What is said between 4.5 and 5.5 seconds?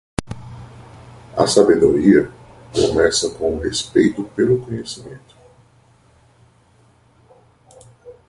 conhecimento.